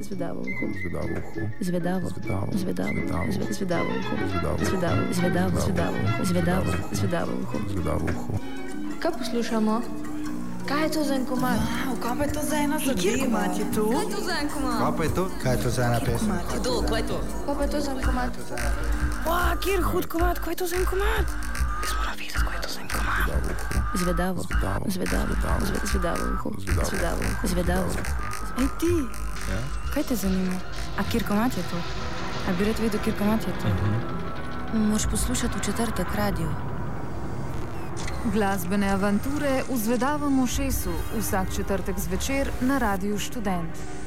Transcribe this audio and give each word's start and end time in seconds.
Zvedavo 0.00 0.40
uho. 0.40 0.64
Zvedavo 0.74 1.08
uho. 1.12 1.40
Zvedavo. 1.60 2.06
Zvedavo. 2.08 2.50
Zvedavo. 2.52 2.92
Zvedavo. 2.94 3.30
Zve- 3.32 3.52
Zvedavo 3.52 3.90
uho. 3.90 4.14
Zvedavo. 4.26 4.58
Zvedavo. 4.62 5.06
Zvedavo. 5.12 5.60
Zvedavo 5.62 5.92
uho. 5.96 6.24
Zvedavo. 6.24 6.72
Zvedavo 6.92 7.32
uho. 7.34 7.58
Zvedavo 7.68 8.04
uho. 8.06 8.32
Kaj 9.00 9.12
poslušamo? 9.12 9.74
Kaj 10.66 10.82
je 10.82 10.90
to 10.90 11.04
za 11.04 11.14
en 11.14 11.24
komad? 11.24 11.58
Wow, 11.86 11.94
kaj 11.96 12.14
pa 12.18 12.24
je 12.24 12.32
to 12.32 12.42
za 12.42 12.56
ena 12.56 12.78
zadeva? 12.78 12.98
Kjer 12.98 13.18
komat 13.20 13.52
je 13.54 13.66
to? 13.72 13.84
Kaj 13.86 14.02
je 14.02 14.10
to 14.10 14.20
za 14.20 14.34
en 14.36 14.48
komad? 14.48 14.78
Kaj 14.80 14.92
pa 14.92 15.02
je 15.04 15.10
to? 15.10 15.24
Kaj 15.42 15.52
je 15.52 15.58
to 15.58 15.70
za 15.70 15.82
ena 15.84 16.00
pesem? 16.00 16.32
Kdo, 16.52 16.72
kaj 16.82 16.98
je 16.98 17.06
to? 17.06 17.18
Kaj 17.46 17.54
pa 17.54 17.62
je 17.62 17.70
to 17.70 17.80
za 17.80 17.90
en 17.92 18.00
komad? 18.02 18.30
Wow, 19.24 19.52
kjer 19.60 19.80
hud 19.84 20.06
komat, 20.06 20.36
kaj 20.38 20.52
je 20.52 20.56
to 20.56 20.66
za 20.66 20.76
en 20.76 20.86
komat? 20.86 21.26
Jaz 21.78 21.92
moram 21.92 22.14
vedeti, 22.14 22.34
kaj 22.40 22.56
je 22.56 22.62
to 22.62 22.68
za 22.68 22.80
en 22.80 22.88
komat. 22.88 23.26
Zvedavo 23.94 24.40
uho. 24.40 24.42
Zvedavo. 24.42 24.42
Zvedavo. 24.42 24.84
Zvedavo. 24.88 25.30
Zvedavo. 25.30 25.62
Zve- 25.62 25.86
Zvedavo 25.86 26.22
uho. 26.34 26.48
Zvedavo. 26.58 26.88
Zvedavo 26.90 27.20
uho. 27.22 27.46
Zvedavo. 27.46 27.88
Ej 28.58 28.68
ti, 28.80 28.94
Ja? 29.50 29.60
kaj 29.94 30.02
te 30.02 30.16
zanima? 30.16 30.54
A 30.98 31.02
kjer 31.10 31.24
komat 31.28 31.56
je 31.56 31.62
to? 31.70 31.76
A 32.48 32.52
bi 32.58 32.64
rad 32.64 32.78
vedel, 32.78 33.00
kjer 33.04 33.14
komat 33.18 33.46
je 33.46 33.52
to? 33.62 33.68
Moš 34.78 35.06
poslušati 35.10 35.58
v 35.58 35.64
četrtek 35.64 36.14
radio. 36.14 36.50
Glasbene 38.32 38.90
avanture 38.90 39.62
v 39.70 39.76
Zvedavem 39.76 40.38
ušesu 40.38 40.92
vsak 41.18 41.54
četrtek 41.56 41.98
zvečer 41.98 42.50
na 42.60 42.78
Radiu 42.78 43.18
Študent. 43.18 44.05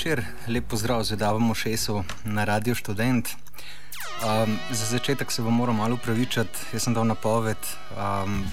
Večer, 0.00 0.24
lep 0.48 0.64
pozdrav, 0.64 1.02
zvedavamo 1.04 1.54
šesu 1.54 2.04
na 2.24 2.44
Radio 2.44 2.74
Student. 2.74 3.28
Um, 3.28 4.56
za 4.70 4.86
začetek 4.86 5.32
se 5.32 5.42
vam 5.42 5.52
moram 5.54 5.76
malo 5.76 5.94
upravičiti. 5.94 6.58
Jaz 6.72 6.82
sem 6.82 6.94
dal 6.94 7.04
napoved, 7.04 7.56
um, 7.92 8.44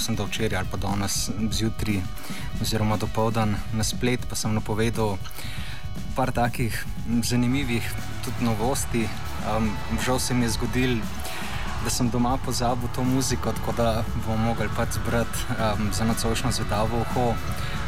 sem 0.00 0.16
dal 0.16 0.26
včeraj 0.26 0.58
ali 0.58 0.68
pa 0.70 0.76
danes 0.80 1.28
zjutraj, 1.50 2.00
oziroma 2.62 2.96
do 2.96 3.06
povdan 3.14 3.52
na 3.72 3.84
splet, 3.84 4.24
pa 4.28 4.34
sem 4.34 4.54
napovedal 4.54 5.18
par 6.16 6.32
takih 6.32 6.84
zanimivih 7.22 7.92
tudi 8.24 8.44
novosti. 8.44 9.04
Um, 9.44 9.76
žal 10.06 10.18
se 10.18 10.34
mi 10.34 10.48
je 10.48 10.56
zgodil, 10.56 10.96
da 11.84 11.90
sem 11.90 12.08
doma 12.10 12.38
pozabil 12.46 12.88
to 12.96 13.04
muziko, 13.04 13.52
tako 13.52 13.76
da 13.76 14.04
bomo 14.26 14.46
mogli 14.46 14.72
pač 14.76 14.96
zbrati 14.96 15.52
um, 15.52 15.92
za 15.92 16.04
nocojšnjo 16.04 16.52
zvedavo 16.52 17.04
uho. 17.04 17.34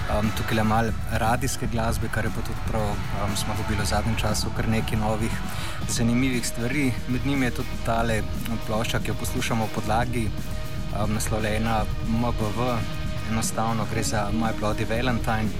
Um, 0.06 0.30
tukaj 0.36 0.58
je 0.58 0.64
malo 0.64 0.90
radijske 1.12 1.66
glasbe, 1.66 2.08
kar 2.14 2.24
je 2.24 2.30
pa 2.30 2.42
tudi 2.46 2.58
prav, 2.68 2.90
um, 2.90 3.36
smo 3.36 3.54
dobili 3.58 3.82
v 3.82 3.86
zadnjem 3.86 4.16
času 4.16 4.50
kar 4.56 4.68
nekaj 4.68 4.98
novih, 4.98 5.32
zanimivih 5.88 6.46
stvari. 6.46 6.92
Med 7.08 7.26
njimi 7.26 7.46
je 7.46 7.50
tudi 7.50 7.68
tale 7.86 8.22
plošča, 8.66 9.00
ki 9.02 9.10
jo 9.10 9.14
poslušamo 9.20 9.66
v 9.66 9.74
podlagi, 9.74 10.28
um, 10.94 11.14
naslovljena 11.14 11.84
MBV, 12.06 12.68
enostavno 13.32 13.86
gre 13.90 14.02
za 14.02 14.28
My 14.32 14.52
Bloody 14.60 14.86
Valentine. 14.88 15.50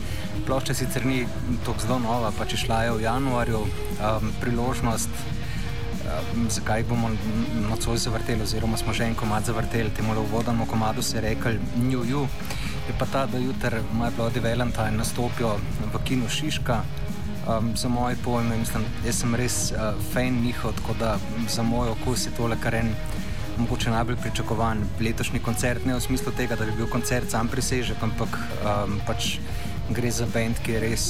Plošča 0.47 0.75
sicer 0.75 1.07
ni 1.07 1.27
tako 1.67 1.83
zelo 1.83 1.99
nova, 1.99 2.31
pač 2.39 2.55
šla 2.55 2.83
je 2.85 2.93
v 2.93 3.03
januarju, 3.03 3.65
um, 3.67 4.31
priložnost. 4.41 5.11
Zakaj 6.49 6.85
bomo 6.87 7.11
nocoj 7.71 7.99
zavrteli, 7.99 8.43
oziroma 8.43 8.77
smo 8.77 8.93
že 8.93 9.05
en 9.05 9.15
komad 9.15 9.45
zavrteli, 9.45 9.91
temu 9.91 10.15
le 10.15 10.21
uvodnemu 10.21 10.67
komadu 10.67 11.03
se 11.03 11.17
je 11.17 11.21
rekel 11.21 11.59
New 11.77 12.07
You 12.07 12.29
je 12.89 12.95
pa 12.99 13.07
ta, 13.07 13.27
da 13.27 13.39
jutri 13.39 13.81
My 13.95 14.11
Bloody 14.17 14.41
Valentine 14.41 14.97
nastopijo 14.97 15.57
v 15.93 16.05
kinu 16.05 16.29
Šiška. 16.29 16.83
Um, 17.47 17.77
za 17.77 17.89
moje 17.89 18.17
pojme, 18.25 18.57
mislim, 18.57 18.85
jaz 19.07 19.21
sem 19.21 19.35
res 19.35 19.73
uh, 19.73 19.95
fan 20.13 20.43
njihov, 20.43 20.73
tako 20.81 20.95
da 20.99 21.19
za 21.49 21.63
moj 21.63 21.89
okus 21.89 22.27
je 22.27 22.33
tole 22.37 22.57
kar 22.63 22.75
en 22.75 22.91
mogoče 23.59 23.91
najbolj 23.91 24.17
pričakovan 24.17 24.83
letošnji 25.01 25.41
koncert. 25.41 25.85
Ne 25.87 25.95
v 25.95 26.01
smislu 26.01 26.33
tega, 26.37 26.57
da 26.57 26.65
bi 26.65 26.75
bil 26.77 26.89
koncert 26.91 27.31
sam 27.31 27.49
prisežek, 27.49 28.03
ampak 28.03 28.39
um, 28.39 28.99
pač 29.07 29.39
gre 29.91 30.11
za 30.11 30.27
bend, 30.35 30.59
ki 30.65 30.73
je 30.73 30.81
res 30.81 31.07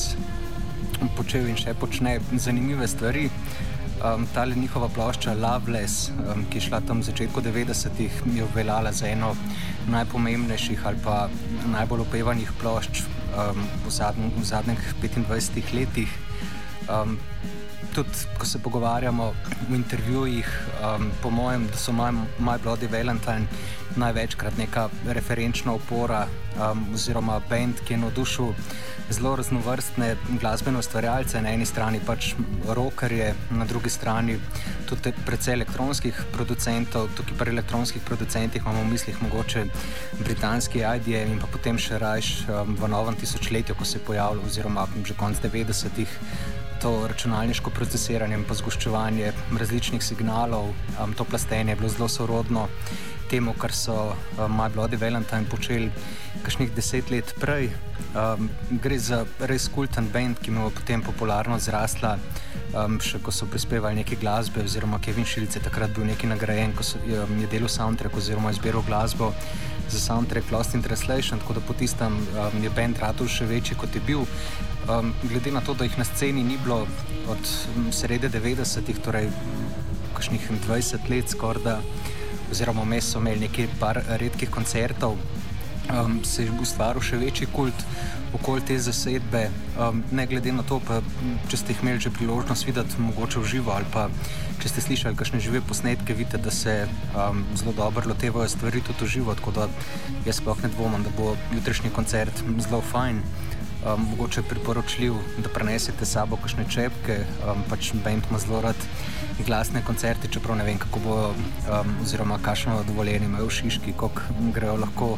počel 1.17 1.49
in 1.49 1.57
še 1.57 1.75
počne 1.75 2.19
zanimive 2.37 2.89
stvari. 2.89 3.31
Um, 3.97 4.27
ta 4.35 4.45
njihova 4.45 4.89
plošča 4.89 5.33
Loveless, 5.35 6.11
um, 6.11 6.45
ki 6.51 6.59
je 6.59 6.67
šla 6.69 6.81
tam 6.81 7.01
v 7.01 7.09
začetku 7.09 7.41
90-ih, 7.41 8.23
je 8.35 8.45
veljala 8.55 8.93
za 8.93 9.09
eno 9.09 9.35
najpomembnejših 9.89 10.87
ali 10.87 10.99
pa 11.05 11.29
najbolj 11.73 12.05
opevanih 12.05 12.53
plošč 12.61 13.01
um, 13.01 13.63
v, 13.87 13.91
zadnj, 13.91 14.29
v 14.37 14.45
zadnjih 14.45 14.95
25 15.03 15.75
letih. 15.75 16.13
Um, 16.93 17.17
tudi, 17.97 18.27
ko 18.39 18.47
se 18.47 18.59
pogovarjamo 18.59 19.33
v 19.71 19.75
intervjujih, 19.75 20.49
um, 20.85 21.11
po 21.23 21.31
mojem, 21.31 21.67
da 21.67 21.79
so 21.81 21.93
My, 21.93 22.13
My 22.39 22.59
Bloody 22.61 22.89
Valentine 22.93 23.47
največkrat 23.97 24.59
neka 24.61 24.89
referenčna 25.09 25.73
opora 25.73 26.27
um, 26.61 26.85
oziroma 26.95 27.41
bend, 27.49 27.81
ki 27.87 27.95
je 27.95 27.99
navdušil 28.03 28.53
zelo 29.11 29.37
raznovrstne 29.37 30.17
glasbene 30.41 30.79
ustvarjalce, 30.79 31.41
na 31.41 31.55
eni 31.55 31.67
strani 31.67 32.01
pač 32.07 32.35
rockerje, 32.69 33.31
na 33.51 33.65
drugi 33.65 33.91
strani 33.91 34.37
tudi 34.91 35.15
precej 35.27 35.55
elektronskih 35.55 36.19
producentov. 36.35 37.09
Tukaj 37.17 37.39
pri 37.39 37.55
elektronskih 37.55 38.03
producentih 38.05 38.63
imamo 38.67 38.83
v 38.83 38.93
mislih 38.93 39.23
mogoče 39.23 39.65
britanski 40.21 40.85
IDE 40.85 41.23
in 41.23 41.41
pa 41.41 41.49
potem 41.49 41.79
še 41.79 42.03
rajš 42.03 42.35
um, 42.51 42.77
v 42.77 42.93
novem 42.93 43.17
tisočletju, 43.17 43.79
ko 43.79 43.89
se 43.89 43.97
je 43.99 44.05
pojavil, 44.05 44.45
oziroma 44.45 44.85
že 45.05 45.17
konc 45.17 45.41
90-ih. 45.41 46.21
To 46.87 47.09
računalniško 47.11 47.71
procesiranje 47.75 48.37
in 48.39 48.45
zgoščevanje 48.55 49.33
različnih 49.59 50.03
signalov, 50.05 50.69
um, 50.71 51.15
to 51.19 51.25
plastenje 51.25 51.73
je 51.73 51.77
bilo 51.81 51.89
zelo 51.91 52.07
sorodno 52.09 52.69
temu, 53.31 53.55
kar 53.59 53.73
so 53.75 53.97
um, 54.13 54.55
My 54.55 54.69
Bloody 54.71 55.01
Valentine 55.01 55.51
počeli 55.51 55.91
kakšnih 56.45 56.71
deset 56.77 57.11
let 57.11 57.33
prej. 57.43 57.73
Um, 58.15 58.47
gre 58.71 58.99
za 59.03 59.25
res 59.51 59.67
kulten 59.75 60.07
band, 60.15 60.39
ki 60.39 60.55
mu 60.55 60.69
je 60.69 60.77
potem 60.79 61.03
popularno 61.03 61.59
zrasla, 61.59 62.13
um, 62.71 63.01
še 63.03 63.19
ko 63.19 63.35
so 63.35 63.51
prispevali 63.51 63.99
neke 64.05 64.21
glasbe, 64.23 64.63
oziroma 64.63 65.03
Kevin 65.03 65.27
Šilic 65.27 65.59
je 65.59 65.65
takrat 65.67 65.91
bil 65.91 66.07
neki 66.07 66.31
nagrajen, 66.31 66.77
ko 66.77 66.87
so, 66.87 67.03
um, 67.03 67.35
je 67.43 67.51
delal 67.51 67.73
soundtrack 67.81 68.15
oziroma 68.15 68.55
izbiral 68.55 68.87
glasbo 68.87 69.35
za 69.91 69.99
soundtrack 70.07 70.55
Lost 70.55 70.79
in 70.79 70.87
Translation, 70.87 71.43
tako 71.43 71.59
da 71.59 71.67
po 71.67 71.75
tistem 71.75 72.15
um, 72.15 72.63
je 72.63 72.71
band 72.71 73.03
Ratul 73.03 73.27
še 73.27 73.51
večji 73.51 73.75
kot 73.75 73.91
je 73.91 74.07
bil. 74.07 74.23
Um, 74.87 75.13
glede 75.23 75.51
na 75.51 75.61
to, 75.61 75.75
da 75.75 75.85
jih 75.85 75.99
na 75.99 76.05
sceni 76.05 76.45
ni 76.45 76.59
bilo 76.63 76.87
od 77.29 77.49
srede 77.91 78.29
90-ih, 78.31 78.99
torej 79.03 79.31
kakšnih 80.15 80.51
20 80.69 81.11
let 81.11 81.31
skorda 81.31 81.81
oziroma 82.51 82.85
vmes 82.87 83.09
so 83.11 83.19
imeli 83.19 83.49
nekaj 83.49 83.67
par 83.81 83.99
redkih 84.07 84.51
koncertov, 84.51 85.17
um, 85.91 86.21
se 86.25 86.47
je 86.47 86.55
ustvaril 86.63 87.03
še 87.03 87.19
večji 87.19 87.49
kult 87.53 87.83
okoli 88.39 88.63
te 88.69 88.79
zasedbe. 88.79 89.49
Um, 89.75 90.05
ne 90.13 90.27
glede 90.27 90.53
na 90.55 90.63
to, 90.63 90.79
pa, 90.87 91.01
če 91.51 91.59
ste 91.63 91.75
imeli 91.83 92.01
že 92.01 92.15
priložnost 92.15 92.67
videti, 92.69 93.01
mogoče 93.03 93.43
v 93.43 93.51
živo 93.57 93.75
ali 93.75 93.91
pa 93.91 94.07
če 94.63 94.71
ste 94.71 94.87
slišali 94.87 95.19
kakšne 95.19 95.43
žive 95.43 95.61
posnetke, 95.67 96.15
vidite, 96.15 96.39
da 96.39 96.51
se 96.51 96.87
um, 96.87 97.43
zelo 97.59 97.75
dobro 97.77 98.07
lotevajo 98.09 98.49
stvari 98.49 98.81
tudi 98.87 99.05
v 99.05 99.13
živo. 99.19 99.35
Tako 99.35 99.53
da 99.59 99.69
jaz 100.27 100.41
sploh 100.41 100.63
ne 100.63 100.71
dvomim, 100.73 101.03
da 101.03 101.13
bo 101.19 101.35
jutrišnji 101.55 101.91
koncert 101.91 102.45
zelo 102.63 102.81
fajn. 102.93 103.21
Um, 103.85 104.07
mogoče 104.11 104.43
priporočljiv, 104.43 105.15
da 105.39 105.49
prenesete 105.53 106.07
s 106.07 106.17
sabo 106.17 106.37
kakšne 106.41 106.65
čepke, 106.71 107.19
um, 107.45 107.61
pač 107.71 107.93
Bend 108.05 108.25
ima 108.31 108.39
zelo 108.39 108.61
rad 108.65 108.77
glasne 109.47 109.83
koncerte, 109.85 110.29
čeprav 110.33 110.57
ne 110.57 110.65
vem, 110.65 110.79
kako 110.81 111.03
bo, 111.05 111.17
um, 111.29 111.93
oziroma 112.03 112.39
kakšno 112.43 112.81
dovoljenje 112.89 113.29
imajo 113.29 113.47
v 113.47 113.55
Šiški, 113.59 113.95
kako 114.01 114.23
grejo 114.55 114.79
lahko 114.81 115.11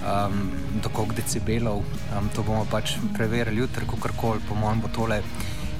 um, 0.00 0.38
do 0.82 0.88
koliko 0.88 1.18
decibelov. 1.18 1.82
Um, 2.14 2.30
to 2.34 2.42
bomo 2.46 2.64
pač 2.70 2.94
preverili 3.16 3.60
jutri, 3.60 3.86
kako 3.90 4.14
koli, 4.16 4.40
po 4.48 4.54
mojem, 4.54 4.80
bo 4.80 4.88
tole 4.94 5.20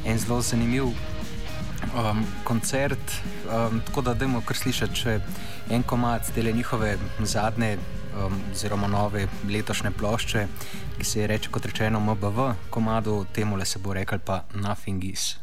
en 0.04 0.18
zelo 0.18 0.40
zanimiv 0.42 0.90
um, 0.90 2.26
koncert. 2.44 3.16
Um, 3.46 3.80
tako 3.86 4.02
da, 4.02 4.14
dajmo 4.14 4.42
kar 4.46 4.56
slišati, 4.56 4.94
če 4.94 5.20
en 5.70 5.82
komat 5.82 6.34
te 6.34 6.42
njihove 6.52 6.96
zadnje. 7.22 7.78
Um, 8.10 8.40
oziroma, 8.52 8.88
nove 8.90 9.28
letošnje 9.48 9.90
plošče, 9.90 10.46
ki 10.98 11.04
se 11.04 11.20
je 11.20 11.26
reče, 11.26 11.50
kot 11.50 11.66
rečeno, 11.66 12.00
MBV, 12.00 12.50
komadu, 12.70 13.24
temu 13.32 13.56
le 13.56 13.64
se 13.64 13.78
bo 13.78 13.94
rekel 13.94 14.18
pa 14.18 14.42
Nothing 14.54 15.04
is. 15.04 15.36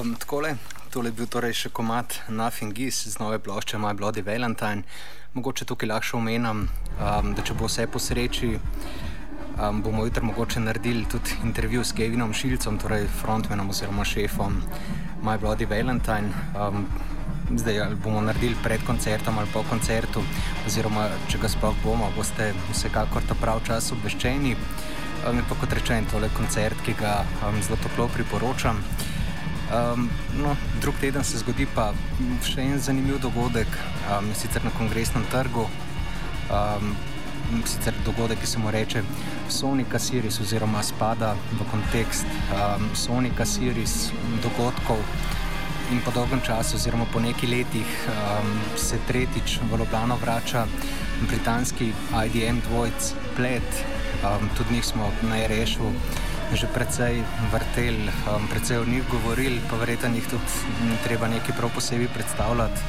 Um, 0.00 0.14
takole, 0.14 0.56
tole 0.90 1.10
je 1.10 1.12
bil 1.12 1.26
torej 1.28 1.52
še 1.58 1.68
komat 1.76 2.14
Nothing 2.32 2.78
Is 2.80 3.02
z 3.04 3.20
nove 3.20 3.36
plošče 3.42 3.76
My 3.76 3.90
Bloody 3.92 4.22
Valentine. 4.24 4.86
Mogoče 5.34 5.66
tukaj 5.68 5.90
lahko 5.90 6.16
omenim, 6.16 6.62
um, 6.96 7.28
da 7.36 7.44
če 7.44 7.56
bo 7.58 7.68
vse 7.68 7.84
po 7.90 8.00
sreči, 8.00 8.54
um, 9.58 9.82
bomo 9.84 10.06
jutri 10.06 10.24
mogoče 10.24 10.62
naredili 10.64 11.04
tudi 11.04 11.36
intervju 11.44 11.84
s 11.84 11.92
Kevinom 11.98 12.32
Šilcem, 12.32 12.78
torej 12.80 13.10
frontmenom 13.20 13.68
oziroma 13.74 14.06
šefom 14.08 14.56
My 15.26 15.36
Bloody 15.42 15.68
Valentine. 15.68 16.32
Um, 16.56 16.88
zdaj 17.50 17.92
bomo 18.00 18.24
naredili 18.24 18.56
pred 18.64 18.80
koncertom 18.86 19.36
ali 19.42 19.52
po 19.52 19.66
koncertu, 19.68 20.24
oziroma 20.64 21.10
če 21.28 21.44
ga 21.44 21.52
sploh 21.52 21.76
bomo, 21.84 22.08
boste 22.16 22.54
vsekakor 22.70 23.28
ta 23.28 23.36
prav 23.36 23.60
čas 23.68 23.92
obveščeni. 23.92 24.56
Um, 25.28 25.44
pa 25.44 25.60
kot 25.60 25.76
rečeno, 25.76 26.08
tole 26.08 26.32
koncert, 26.32 26.86
ki 26.88 26.96
ga 26.96 27.18
um, 27.44 27.60
zelo 27.60 27.76
toplo 27.84 28.08
priporočam. 28.16 28.80
Um, 29.70 30.10
no, 30.42 30.56
drug 30.80 30.94
teden 31.00 31.24
se 31.24 31.38
zgodi 31.38 31.66
pa 31.74 31.92
še 32.42 32.64
en 32.64 32.80
zanimiv 32.82 33.20
dogodek, 33.22 33.70
um, 34.10 34.32
sicer 34.34 34.64
na 34.66 34.72
kongresnem 34.74 35.22
trgu. 35.30 35.68
Um, 36.50 36.96
sicer 37.66 37.94
dogodek, 38.04 38.40
ki 38.42 38.46
se 38.46 38.58
mu 38.58 38.70
reče 38.70 39.02
Sonika 39.48 39.98
Series, 39.98 40.40
oziroma 40.42 40.82
spada 40.82 41.36
v 41.54 41.66
kontekst 41.70 42.26
um, 42.50 42.88
Sonika 42.98 43.46
Series 43.46 44.10
dogodkov. 44.42 44.98
In 45.90 46.02
po 46.02 46.10
dolgem 46.14 46.42
času, 46.46 46.74
oziroma 46.78 47.06
po 47.12 47.22
nekaj 47.22 47.50
letih, 47.50 47.94
um, 48.10 48.50
se 48.78 48.98
tretjič 49.06 49.60
v 49.70 49.78
Ljubljano 49.78 50.18
vrača 50.22 50.66
britanski 51.28 51.92
IDM 52.26 52.58
dvojc 52.66 53.14
Plet. 53.36 53.84
Um, 54.26 54.50
tudi 54.58 54.74
njih 54.74 54.84
smo 54.84 55.12
na 55.22 55.46
Rešu 55.46 55.94
že 56.54 56.66
precej 56.66 57.22
vrtel, 57.52 58.10
um, 58.26 58.46
precej 58.50 58.82
o 58.82 58.84
njih 58.84 59.06
govorili, 59.10 59.60
pa 59.70 59.76
verjetno 59.78 60.10
jih 60.14 60.26
tudi 60.26 60.52
ni 60.82 60.96
treba 61.04 61.28
nekaj 61.30 61.56
prav 61.56 61.70
posebej 61.74 62.08
predstavljati. 62.14 62.80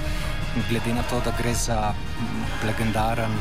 Glede 0.70 0.94
na 0.94 1.04
to, 1.04 1.22
da 1.26 1.32
gre 1.38 1.54
za 1.54 1.94
legendaren 2.66 3.32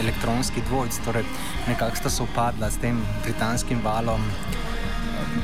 elektronski 0.00 0.62
dvojc, 0.68 0.98
torej 1.04 1.24
nekako 1.68 1.96
sta 1.96 2.10
se 2.10 2.22
upadla 2.22 2.70
s 2.70 2.78
tem 2.82 2.98
britanskim 3.24 3.80
valom 3.84 4.20
um, 4.20 5.42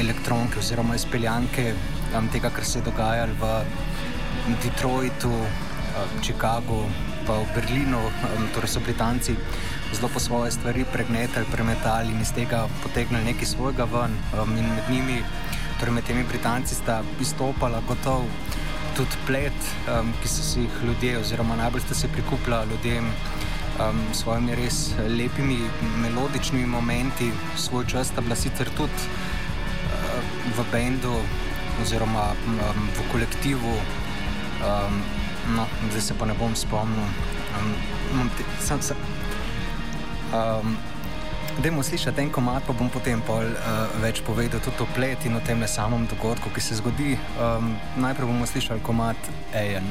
elektronke 0.00 0.58
oziroma 0.58 0.96
izpeljanke 0.96 1.74
um, 2.16 2.28
tega, 2.32 2.50
kar 2.50 2.64
se 2.64 2.78
je 2.78 2.88
dogajalo 2.88 3.32
v 3.40 4.56
Detroitu, 4.64 5.32
um, 5.32 6.20
Chicagu, 6.22 6.82
pa 7.26 7.38
v 7.44 7.46
Berlinu, 7.54 8.00
um, 8.08 8.48
torej 8.54 8.72
so 8.72 8.80
Britanci 8.80 9.36
zelo 9.96 10.08
po 10.12 10.20
svoje 10.20 10.50
stvari 10.52 10.84
pregnetali, 10.92 11.46
premetali 11.52 12.12
in 12.12 12.20
iz 12.20 12.32
tega 12.32 12.68
potegnili 12.82 13.24
nekaj 13.24 13.46
svojega 13.46 13.84
ven. 13.84 14.12
Um, 14.36 14.52
in 14.58 14.68
med 14.68 14.90
njimi, 14.90 15.22
torej 15.80 15.94
med 15.94 16.04
temi 16.04 16.24
Britanci, 16.28 16.74
sta 16.74 17.02
izstopala 17.20 17.80
gotovo 17.88 18.24
tudi 18.96 19.16
plet, 19.26 19.56
um, 19.88 20.12
ki 20.22 20.28
so 20.28 20.42
si 20.42 20.60
jih 20.60 20.76
ljudje, 20.84 21.18
oziroma 21.18 21.56
najbolj 21.56 21.80
sta 21.80 21.94
se 21.94 22.08
prikupila 22.08 22.64
ljudem 22.64 23.08
um, 23.08 24.00
s 24.12 24.20
svojimi 24.20 24.54
res 24.54 24.92
lepimi 25.08 25.58
melodičnimi 26.02 26.66
momenti, 26.66 27.32
svoj 27.56 27.86
čas 27.86 28.12
sta 28.12 28.20
bila 28.20 28.36
sicer 28.36 28.68
tudi 28.76 29.00
uh, 29.00 30.20
v 30.58 30.64
bendu 30.72 31.16
oziroma 31.82 32.32
um, 32.46 32.88
v 32.98 33.12
kolektivu. 33.12 33.76
Um, 34.60 35.02
no, 35.56 35.66
zdaj 35.90 36.00
se 36.00 36.14
pa 36.18 36.26
ne 36.26 36.34
bom 36.34 36.56
spomnil. 36.56 37.08
Um, 37.56 38.30
sam, 38.60 38.82
sam, 38.82 38.96
Um, 40.36 40.76
Dajmo 41.56 41.82
slišati 41.82 42.20
en 42.20 42.30
komat, 42.30 42.66
pa 42.66 42.74
bom 42.76 42.90
potem 42.92 43.20
pol, 43.24 43.46
uh, 43.48 43.94
več 44.02 44.20
povedal 44.26 44.60
tudi 44.60 44.82
o 44.84 44.86
plet 44.92 45.24
in 45.24 45.38
o 45.38 45.40
tem 45.40 45.62
samem 45.64 46.04
dogodku, 46.10 46.52
ki 46.52 46.60
se 46.60 46.76
zgodi. 46.76 47.14
Um, 47.40 47.72
najprej 47.96 48.28
bomo 48.28 48.44
slišali 48.44 48.84
komat 48.84 49.16
Ajen. 49.56 49.88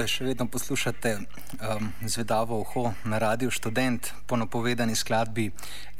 Takole 0.00 0.16
še 0.16 0.24
vedno 0.24 0.46
poslušate 0.48 1.10
um, 1.20 1.88
zvedavo 2.08 2.56
uho 2.64 2.94
na 3.04 3.18
radiju 3.20 3.52
študent 3.52 4.08
po 4.24 4.38
napovedani 4.40 4.96
skladbi. 4.96 5.50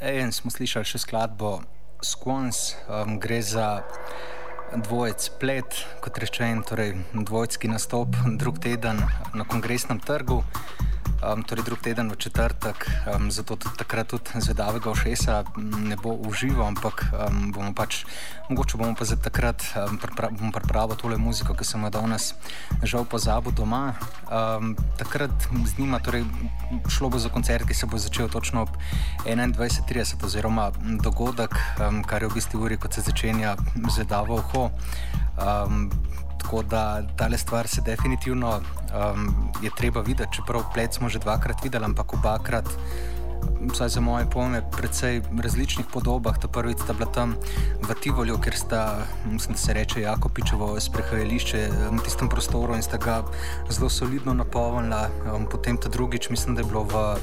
En 0.00 0.32
smo 0.32 0.48
slišali 0.48 0.88
še 0.88 1.02
skladbo 1.02 1.50
Squons, 2.00 2.80
um, 2.88 3.18
gre 3.20 3.42
za 3.44 3.84
dvojec 4.72 5.28
plet, 5.36 5.76
kot 6.00 6.16
rečem, 6.16 6.64
torej 6.64 6.96
dvojski 7.12 7.68
nastop 7.68 8.16
drug 8.40 8.64
teden 8.64 9.04
na 9.36 9.44
kongresnem 9.44 10.00
trgu 10.00 10.40
um, 11.22 11.42
torej 11.42 11.64
drug 11.64 11.80
teden 11.80 12.11
v 12.11 12.16
četrtek, 12.16 12.87
um, 13.06 13.30
zato 13.30 13.56
tudi 13.56 13.76
takrat 13.76 14.09
tudi 14.09 14.40
zvedavega 14.40 14.90
ošesa 14.90 15.44
ne 15.61 15.96
bo 15.96 16.14
užival, 16.14 16.72
ampak 16.72 17.04
um, 17.12 17.52
bomo 17.52 17.72
pač, 17.74 18.04
mogoče 18.48 18.76
bomo 18.76 18.94
pa 18.98 19.04
za 19.04 19.16
takrat 19.16 19.62
um, 19.76 19.98
pripra 20.52 20.87
tole 20.96 21.16
muziko, 21.16 21.54
ki 21.54 21.64
sem 21.64 21.83
jo 21.85 21.90
danes 21.90 22.35
žal 22.83 23.04
pozabil 23.04 23.52
doma. 23.52 23.94
Um, 24.30 24.76
takrat 24.98 25.33
z 25.66 25.78
njima, 25.78 25.98
torej 25.98 26.24
šlo 26.88 27.11
bo 27.11 27.18
za 27.18 27.28
koncert, 27.28 27.68
ki 27.68 27.74
se 27.74 27.87
bo 27.87 27.98
začel 27.98 28.28
točno 28.28 28.62
ob 28.62 28.72
21.30 29.24 30.24
oziroma 30.24 30.70
dogodek, 31.02 31.54
um, 31.80 32.02
kar 32.04 32.22
je 32.22 32.28
v 32.28 32.35
bistvu 32.40 32.64
uri, 32.64 32.76
kot 32.76 32.94
se 32.94 33.00
začenja 33.00 33.56
zvedavo 33.88 34.40
uho. 34.40 34.70
Um, 35.40 35.90
Tako 36.42 36.62
da 36.62 37.03
ta 37.16 37.29
stvar 37.38 37.68
se 37.68 37.81
definitivno 37.81 38.61
um, 38.61 39.50
je 39.62 39.70
treba 39.76 40.00
videti, 40.00 40.37
čeprav 40.37 40.72
plet 40.74 40.94
smo 40.94 41.09
že 41.09 41.18
dvakrat 41.18 41.62
videli, 41.64 41.85
ampak 41.85 42.14
obakrat, 42.14 42.68
vsaj 43.72 43.88
za 43.88 44.00
moje 44.00 44.26
pojme, 44.31 44.62
predvsej 44.72 45.22
različnih 45.42 45.87
podobah. 45.92 46.38
Ta 46.38 46.48
prvič 46.48 46.81
sta 46.81 46.92
bila 46.92 47.11
tam 47.12 47.37
v 47.83 47.94
Tivolju, 48.03 48.38
ker 48.40 48.57
sta, 48.57 49.05
mislim, 49.24 49.57
se 49.57 49.72
reče 49.72 50.00
Jakopičevo 50.00 50.81
sprehajališče 50.81 51.68
v 51.92 52.00
tistem 52.05 52.29
prostoru 52.29 52.74
in 52.74 52.83
sta 52.83 52.96
ga 52.96 53.22
zelo 53.68 53.90
solidno 53.90 54.35
napolnila. 54.35 55.09
Um, 55.35 55.46
potem 55.46 55.76
ta 55.76 55.88
drugič, 55.88 56.31
mislim, 56.31 56.55
da 56.55 56.62
je 56.62 56.68
bilo 56.68 56.85
v 56.85 57.16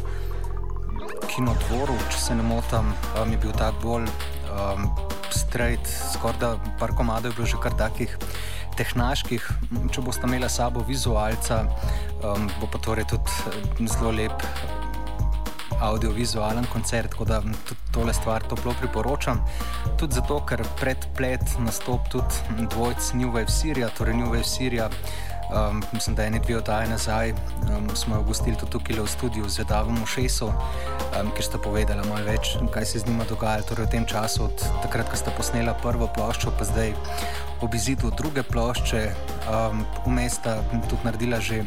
kinodvoru, 1.28 1.98
če 2.12 2.20
se 2.22 2.36
ne 2.36 2.44
motim, 2.44 2.94
um, 3.18 3.32
je 3.32 3.38
bil 3.38 3.52
tak 3.58 3.76
bolj 3.84 4.08
um, 4.54 4.88
straight, 5.30 5.86
skoraj 6.14 6.40
da 6.40 6.50
par 6.80 6.96
komadov 6.96 7.32
je 7.32 7.36
bilo 7.36 7.48
že 7.48 7.58
kar 7.62 7.74
takih 7.78 8.18
tehnaških, 8.78 9.48
če 9.92 10.04
boste 10.06 10.28
imeli 10.30 10.50
sabo 10.50 10.84
vizualca, 10.88 11.64
um, 12.22 12.50
bo 12.62 12.70
pa 12.72 12.82
torej 12.84 13.08
tudi 13.10 13.40
eh, 13.52 13.88
zelo 13.90 14.14
lep 14.16 14.46
audiovizualen 15.82 16.66
koncert, 16.74 17.12
tako 17.14 17.26
da 17.26 17.42
tudi 17.42 17.92
tole 17.94 18.14
stvar 18.14 18.44
toplo 18.50 18.74
priporočam. 18.80 19.42
Tudi 19.98 20.18
zato, 20.18 20.40
ker 20.46 20.64
predplet 20.80 21.58
nastop 21.66 22.10
tudi 22.14 22.66
dvojc 22.74 23.14
New 23.14 23.34
Wave 23.34 23.54
Syria, 23.54 23.90
torej 23.98 24.18
New 24.18 24.32
Wave 24.34 24.48
Syria. 24.48 24.90
Um, 25.48 25.84
mislim, 25.94 26.16
da 26.16 26.22
je 26.22 26.28
ene 26.28 26.40
dve 26.40 26.58
oddaje 26.58 26.90
nazaj, 26.90 27.32
um, 27.32 27.96
smo 27.96 28.16
jo 28.16 28.22
gostili 28.22 28.58
tudi 28.58 28.72
tukaj 28.72 29.00
v 29.00 29.08
studiu 29.08 29.50
z 29.50 29.64
Davom 29.64 30.06
Šesom, 30.06 30.52
um, 30.52 31.32
ki 31.32 31.44
sta 31.44 31.58
povedala 31.58 32.04
malo 32.04 32.26
več, 32.28 32.58
kaj 32.74 32.86
se 32.86 33.00
z 33.00 33.08
njima 33.08 33.24
dogaja. 33.30 33.64
Torej, 33.64 33.88
v 33.88 33.94
tem 33.96 34.06
času, 34.06 34.50
od 34.50 34.66
takrat, 34.84 35.08
ko 35.08 35.16
sta 35.16 35.32
posnela 35.32 35.72
prvo 35.80 36.10
ploščo, 36.12 36.52
pa 36.52 36.68
zdaj 36.68 36.92
ob 37.64 37.74
izidu 37.74 38.12
druge 38.12 38.44
plošče, 38.44 39.06
um, 39.48 39.86
vmes 40.06 40.36
sta 40.36 40.60
tudi 40.90 41.08
naredila 41.08 41.40
že 41.40 41.64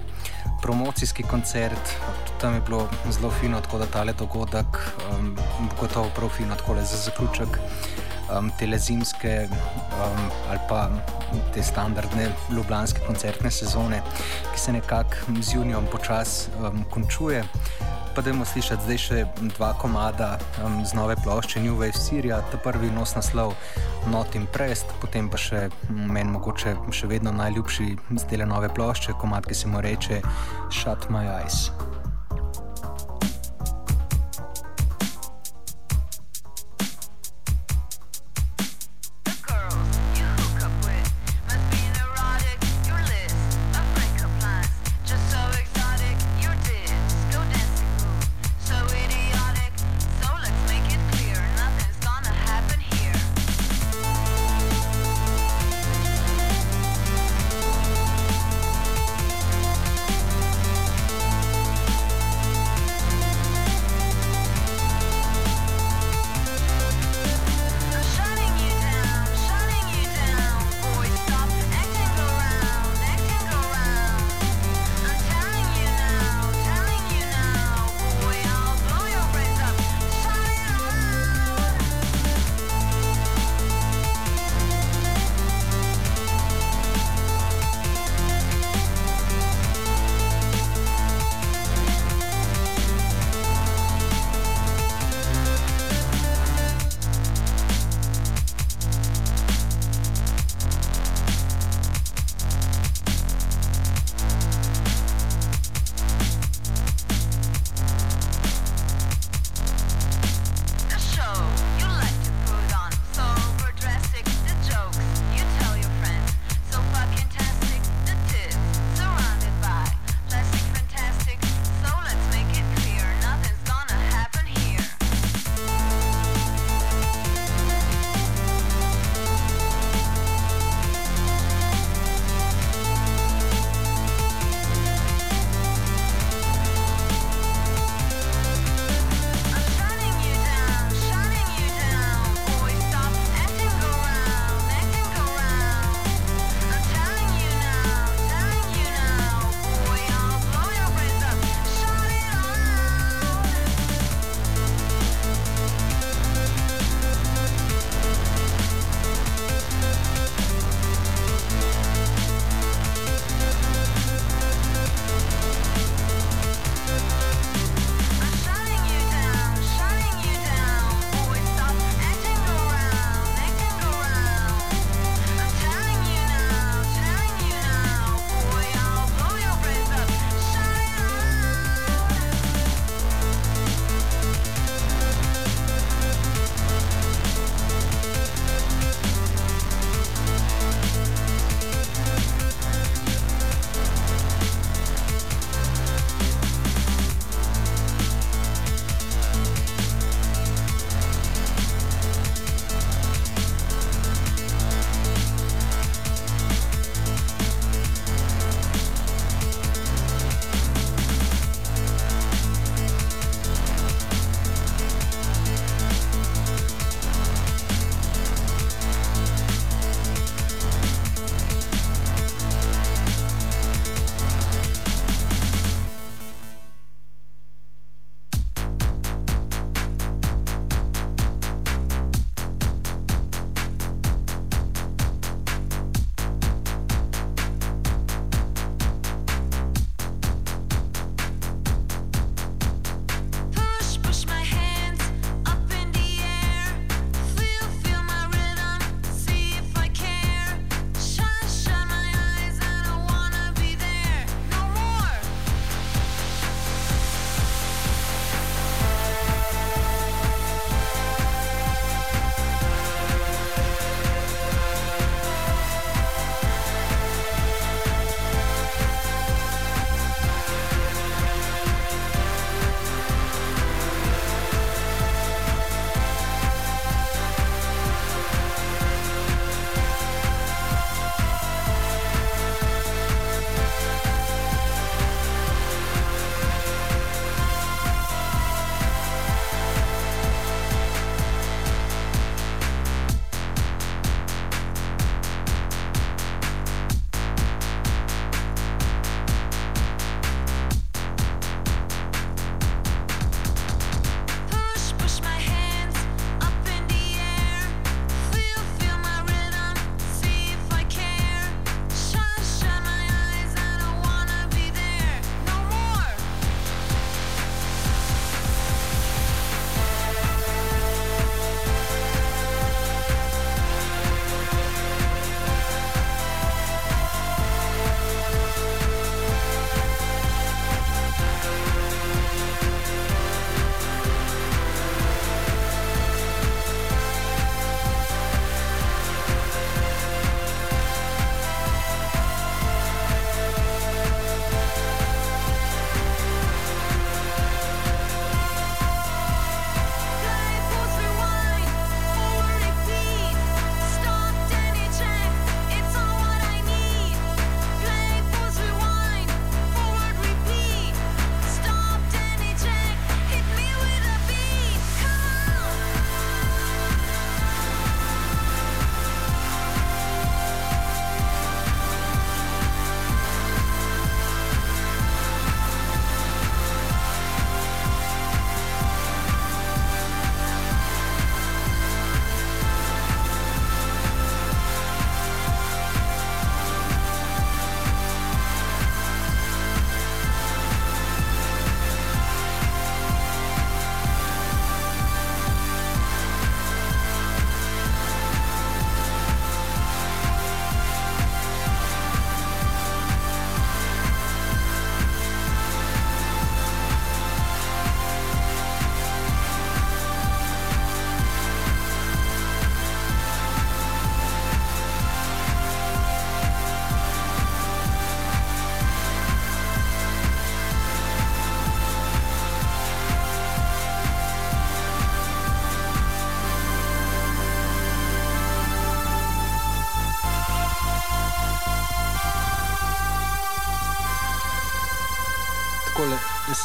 promocijski 0.60 1.22
koncert, 1.22 1.96
tam 2.40 2.54
je 2.54 2.60
bilo 2.60 2.84
zelo 3.08 3.30
fino, 3.40 3.60
tako 3.60 3.78
da 3.80 3.86
tale 3.86 4.12
dogodek 4.12 4.76
um, 5.08 5.32
gotovo 5.80 6.12
prav 6.16 6.28
fino, 6.36 6.56
tako 6.56 6.74
da 6.74 6.84
za 6.84 7.00
zaključek 7.08 7.56
um, 8.38 8.50
te 8.58 8.78
zimske 8.78 9.48
um, 9.48 10.30
ali 10.50 10.60
pa 10.68 10.88
te 11.54 11.62
standardne 11.62 12.30
ljubljanske 12.50 13.00
koncertne 13.06 13.50
sezone, 13.50 14.02
ki 14.54 14.60
se 14.60 14.72
nekako 14.72 15.16
z 15.40 15.54
junijem 15.54 15.86
počasi 15.92 16.50
um, 16.60 16.84
končuje. 16.90 17.44
Pa 18.14 18.22
da 18.22 18.30
imamo 18.30 18.44
slišati 18.44 18.82
zdaj 18.82 18.98
še 18.98 19.24
dva 19.56 19.70
komada 19.78 20.38
um, 20.64 20.80
z 20.86 20.94
nove 20.98 21.14
plošče 21.22 21.62
New 21.62 21.78
Wave 21.78 21.98
Syria, 21.98 22.40
ta 22.50 22.58
prvi 22.58 22.90
nos 22.90 23.14
naslov 23.14 23.54
Not 24.10 24.34
Impressed, 24.34 24.90
potem 25.00 25.30
pa 25.30 25.38
še 25.38 25.68
meni 25.90 26.30
mogoče 26.34 26.74
še 26.90 27.06
vedno 27.06 27.30
najljubši 27.32 27.88
z 28.16 28.26
tele 28.30 28.48
nove 28.50 28.72
plošče, 28.74 29.14
komad, 29.20 29.46
ki 29.46 29.54
se 29.54 29.70
mu 29.70 29.80
reče 29.80 30.22
Shut 30.74 31.06
My 31.10 31.28
Eyes. 31.38 31.70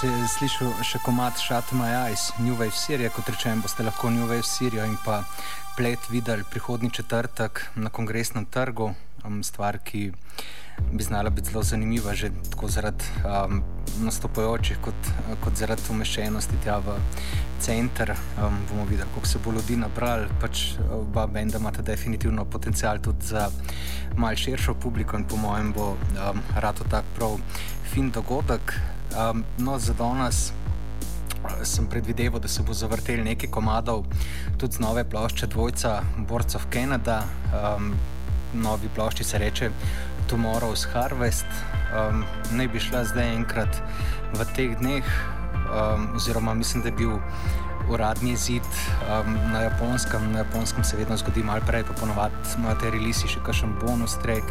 Se 0.06 0.12
je 0.12 0.28
slišal 0.28 0.74
še 0.86 1.00
komat 1.02 1.40
Shut 1.42 1.72
My 1.74 1.88
Eyes, 2.06 2.28
New 2.38 2.54
Wave 2.60 2.76
Syria, 2.78 3.10
kot 3.10 3.26
rečem, 3.32 3.62
boste 3.64 3.82
lahko 3.82 4.12
New 4.14 4.28
Wave 4.30 4.46
Syria 4.46 4.86
in 4.86 5.00
pa 5.02 5.24
plet 5.78 5.98
videli 6.14 6.46
prihodni 6.46 6.92
četrtek 6.94 7.64
na 7.76 7.90
kongresnem 7.90 8.46
trgu, 8.46 8.92
um, 9.26 9.42
stvar, 9.42 9.80
ki 9.82 10.12
bi 10.92 11.04
znala 11.04 11.32
biti 11.34 11.50
zelo 11.50 11.64
zanimiva, 11.66 12.14
že 12.14 12.30
tako 12.52 12.70
zaradi 12.70 13.08
um, 13.26 13.64
nastopajočih, 14.06 14.78
kot, 14.86 15.10
kot 15.42 15.58
zaradi 15.58 15.90
umeščenosti 15.90 16.62
tja 16.62 16.78
v 16.86 17.00
center. 17.66 18.14
Um, 18.38 18.60
bomo 18.70 18.86
videli, 18.86 19.10
kako 19.16 19.26
se 19.26 19.42
bo 19.42 19.56
ljudi 19.58 19.80
nabrali. 19.82 20.30
Pač 20.42 20.76
oba 20.92 21.26
benda 21.26 21.58
imata 21.58 21.82
definitivno 21.82 22.46
potencial 22.46 23.02
tudi 23.02 23.34
za 23.34 23.48
malce 24.22 24.52
širšo 24.52 24.78
publiko 24.78 25.18
in 25.18 25.26
po 25.26 25.40
mojem 25.42 25.74
bo 25.74 25.96
um, 25.96 26.44
rado 26.62 26.86
tak 26.92 27.10
prav 27.18 27.40
fin 27.90 28.12
dogodek. 28.12 28.76
Um, 29.14 29.44
no, 29.58 29.80
za 29.80 29.94
danes 29.94 30.52
sem 31.64 31.88
predvideval, 31.88 32.40
da 32.40 32.48
se 32.48 32.64
bo 32.64 32.74
zavrtel 32.74 33.24
nekaj 33.24 33.50
komadov, 33.50 34.06
tudi 34.58 34.76
z 34.76 34.80
nove 34.80 35.04
plošče 35.10 35.48
Dvojca, 35.48 36.02
Borca 36.18 36.58
of 36.58 36.66
Canada, 36.74 37.24
um, 37.54 37.94
novi 38.54 38.90
plošči 38.96 39.24
se 39.24 39.38
reče 39.38 39.70
Tomorrow's 40.30 40.88
Harvest. 40.94 41.46
Um, 41.96 42.24
naj 42.52 42.68
bi 42.68 42.80
šla 42.80 43.04
zdaj 43.06 43.36
enkrat 43.36 43.82
v 44.34 44.46
teh 44.56 44.74
dneh, 44.80 45.06
um, 45.70 46.10
oziroma 46.16 46.54
mislim, 46.54 46.84
da 46.84 46.90
je 46.90 46.98
bil 46.98 47.20
uradni 47.90 48.36
zid 48.36 48.64
um, 49.10 49.38
na 49.52 49.62
japonskem. 49.62 50.32
Na 50.32 50.44
japonskem 50.44 50.84
se 50.84 50.98
vedno 50.98 51.18
zgodi 51.18 51.44
malo 51.44 51.62
prej, 51.68 51.84
pa 51.84 51.94
ponovadi 52.00 52.36
imajo 52.58 52.80
te 52.82 52.92
release 52.92 53.28
še 53.28 53.44
kakšen 53.46 53.76
bonus 53.82 54.18
trek, 54.24 54.44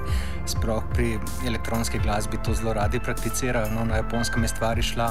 sploh 0.47 0.85
pri 0.95 1.19
elektronski 1.47 1.99
glasbi 1.99 2.41
to 2.45 2.55
zelo 2.55 2.75
radi 2.77 3.01
prakticirajo. 3.01 3.73
No, 3.75 3.85
na 3.85 4.03
japonskem 4.03 4.43
je 4.43 4.53
stvar 4.55 4.83
šla 4.83 5.11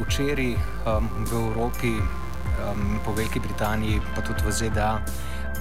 včeraj, 0.00 0.56
um, 0.86 1.10
v 1.28 1.38
Evropi, 1.46 1.94
um, 1.98 2.98
po 3.04 3.12
Veliki 3.12 3.40
Britaniji, 3.40 4.00
pa 4.14 4.22
tudi 4.22 4.42
v 4.46 4.52
ZDA 4.52 4.94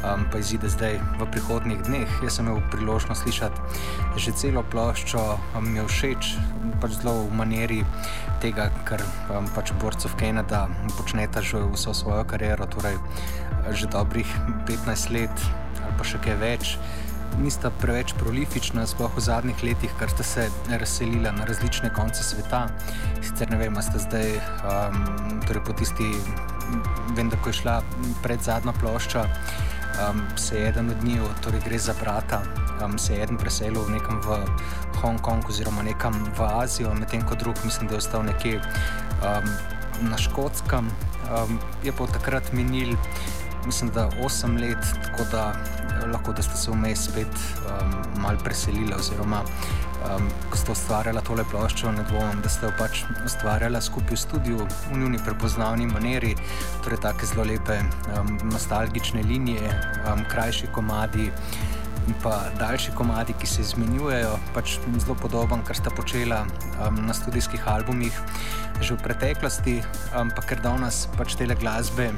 um, 0.04 0.26
pa 0.32 0.42
izide 0.42 0.70
zdaj 0.70 1.00
v 1.20 1.28
prihodnih 1.32 1.82
dneh. 1.86 2.10
Jaz 2.24 2.38
sem 2.38 2.48
imel 2.48 2.62
priložnost 2.74 3.24
slišati 3.24 3.58
že 4.18 4.34
celo 4.36 4.64
ploščo, 4.64 5.22
um, 5.56 5.66
mi 5.66 5.80
je 5.80 5.88
všeč, 5.88 6.24
pač 6.82 7.00
zelo 7.00 7.26
v 7.30 7.34
maniri 7.38 7.82
tega, 8.44 8.70
kar 8.86 9.02
um, 9.32 9.48
pač 9.56 9.74
borcev 9.82 10.14
Kanada 10.20 10.68
počneta 10.98 11.42
že 11.42 11.62
vso 11.72 11.94
svojo 11.94 12.26
kariero, 12.26 12.66
torej 12.68 12.98
že 13.72 13.88
dobrih 13.88 14.28
15 14.66 15.14
let 15.14 15.36
ali 15.82 15.94
pa 15.98 16.04
še 16.06 16.22
kaj 16.22 16.38
več. 16.42 16.78
Nista 17.40 17.72
preveč 17.80 18.12
prolifična, 18.20 18.84
sploh 18.84 19.14
v 19.16 19.22
zadnjih 19.24 19.64
letih, 19.64 19.92
ker 19.96 20.12
sta 20.12 20.24
se 20.24 20.44
razselila 20.68 21.32
na 21.32 21.48
različne 21.48 21.88
konce 21.96 22.26
sveta. 22.28 22.66
Sicer 23.24 23.48
ne 23.48 23.56
vem, 23.56 23.78
sta 23.80 24.02
zdaj, 24.04 24.36
um, 24.68 25.40
torej 25.48 25.64
po 25.64 25.72
tisti, 25.80 26.12
vem, 27.16 27.32
da 27.32 27.40
ko 27.40 27.54
je 27.54 27.62
šla 27.64 27.78
pred 28.20 28.44
zadnjo 28.44 28.76
ploščo, 28.84 29.24
um, 30.10 30.22
se 30.38 30.58
je 30.58 30.70
eden 30.70 30.90
od 30.90 31.04
njih, 31.04 31.22
torej 31.42 31.62
gre 31.66 31.78
za 31.78 31.94
brata, 32.02 32.42
um, 32.86 33.00
se 33.00 33.14
je 33.14 33.24
eden 33.24 33.38
preselil 33.38 33.90
nekam 33.90 34.22
v 34.22 34.46
Hongkong 35.02 35.50
oziroma 35.50 35.84
nekam 35.84 36.14
v 36.38 36.42
Azijo, 36.62 36.94
medtem 36.94 37.26
ko 37.26 37.36
drug 37.36 37.56
mislim, 37.66 37.88
da 37.88 37.94
je 37.94 37.98
ostal 37.98 38.24
nekje 38.24 38.62
um, 38.62 39.50
na 40.10 40.18
Škotskem. 40.18 40.90
Um, 41.32 41.60
je 41.84 41.92
pa 41.92 42.08
takrat 42.08 42.54
minil, 42.54 42.98
mislim, 43.66 43.92
da 43.96 44.10
8 44.24 44.62
let, 44.62 44.86
tako 45.04 45.24
da 45.32 45.54
lahko 46.12 46.34
da 46.34 46.42
ste 46.42 46.58
se 46.58 46.72
vmes 46.72 47.06
spet 47.06 47.28
um, 47.28 48.22
mal 48.22 48.38
preselili 48.44 48.94
oziroma 48.94 49.42
um, 49.42 50.30
ko 50.50 50.58
ste 50.58 50.72
ustvarjali 50.72 51.22
tole 51.26 51.46
ploščo, 51.52 51.92
ne 51.92 52.06
dvomim, 52.10 52.42
da 52.44 52.50
ste 52.50 52.68
jo 52.68 52.72
pač 52.80 53.04
ustvarjali 53.26 53.82
skupaj 53.82 54.16
v 54.16 54.22
studiu 54.22 54.68
v 54.92 54.98
njuni 54.98 55.22
prepoznavni 55.26 55.88
maniri, 55.92 56.34
torej 56.84 57.02
tako 57.06 57.30
zelo 57.34 57.46
lepe 57.52 57.80
um, 57.82 58.38
nostalgične 58.52 59.24
linije, 59.24 59.70
um, 60.06 60.26
krajši 60.32 60.72
komadi. 60.76 61.32
In 62.10 62.16
pa 62.24 62.34
daljši 62.58 62.96
komadi, 62.98 63.36
ki 63.38 63.48
se 63.48 63.62
izmenjujejo, 63.62 64.32
pač 64.56 64.80
zelo 65.04 65.14
podoben, 65.22 65.62
kar 65.68 65.78
sta 65.78 65.94
počela 65.94 66.42
um, 66.82 66.98
na 67.06 67.14
študijskih 67.14 67.68
albumih 67.70 68.18
že 68.82 68.98
v 68.98 69.06
preteklosti, 69.06 69.76
um, 70.18 70.30
pa 70.34 70.42
ker 70.42 70.62
danes 70.62 71.06
pač 71.18 71.38
te 71.38 71.46
glasbe 71.46 72.12